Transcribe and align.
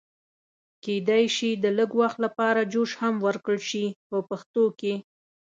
کېدای 0.83 1.23
شي 1.35 1.49
د 1.63 1.65
لږ 1.77 1.89
وخت 2.01 2.17
لپاره 2.25 2.69
جوش 2.73 2.91
هم 3.01 3.15
ورکړل 3.27 3.61
شي 3.69 3.85
په 4.09 4.17
پښتو 4.29 4.63
کې. 4.79 4.93